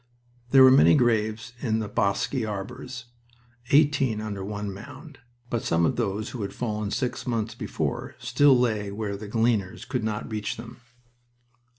[0.49, 3.05] There were many graves in the bosky arbors
[3.69, 8.57] eighteen under one mound but some of those who had fallen six months before still
[8.57, 10.81] lay where the gleaners could not reach them.